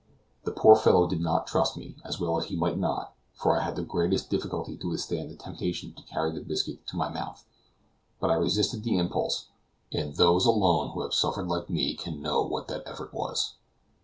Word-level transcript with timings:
The 0.45 0.51
poor 0.51 0.75
fellow 0.75 1.05
did 1.05 1.21
not 1.21 1.45
trust 1.45 1.77
me 1.77 1.95
and 2.03 2.15
well 2.19 2.39
he 2.39 2.55
might 2.55 2.75
not 2.79 3.13
for 3.35 3.55
I 3.55 3.61
had 3.61 3.75
the 3.75 3.83
greatest 3.83 4.31
difficulty 4.31 4.75
to 4.75 4.89
withstand 4.89 5.29
the 5.29 5.35
temptation 5.35 5.93
to 5.93 6.01
carry 6.01 6.31
the 6.31 6.39
biscuit 6.41 6.87
to 6.87 6.95
my 6.95 7.07
mouth. 7.07 7.45
But 8.19 8.31
I 8.31 8.33
resisted 8.33 8.81
the 8.83 8.97
impulse, 8.97 9.49
and 9.93 10.15
those 10.15 10.47
alone 10.47 10.89
who 10.93 11.01
have 11.03 11.13
suffered 11.13 11.47
like 11.47 11.69
me 11.69 11.93
can 11.93 12.19
know 12.19 12.41
what 12.41 12.67
the 12.67 12.81
effort 12.89 13.13
was. 13.13 13.57